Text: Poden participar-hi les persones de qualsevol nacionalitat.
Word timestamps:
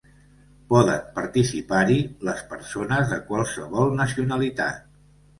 Poden 0.69 1.01
participar-hi 1.17 1.97
les 2.29 2.41
persones 2.53 3.11
de 3.11 3.19
qualsevol 3.27 3.93
nacionalitat. 3.99 4.81